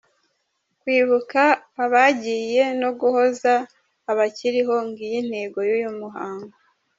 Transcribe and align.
Kwibuka 0.81 1.41
abagiye 1.83 2.63
no 2.81 2.89
guhoza 2.99 3.53
abakiriho, 4.11 4.75
ng’iyo 4.87 5.17
intego 5.21 5.59
y’uyu 5.67 5.91
muhango. 5.99 6.55